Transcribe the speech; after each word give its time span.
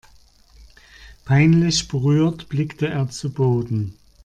Peinlich 1.25 1.87
berührt 1.87 2.49
blickte 2.49 2.87
er 2.87 3.11
zu 3.11 3.31
Boden. 3.31 3.99